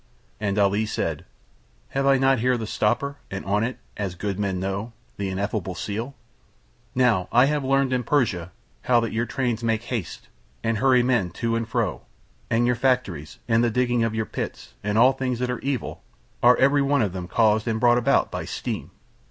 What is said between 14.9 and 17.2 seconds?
all the things that are evil are everyone of